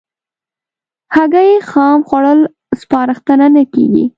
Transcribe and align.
هګۍ 1.15 1.51
خام 1.69 1.99
خوړل 2.07 2.39
سپارښتنه 2.79 3.45
نه 3.55 3.63
کېږي. 3.73 4.05